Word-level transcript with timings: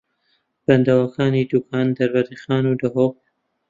بەنداوەکانی 0.65 1.47
دووکان، 1.51 1.87
دەربەندیخان 1.97 2.63
و 2.67 2.73
دهۆک 2.81 3.15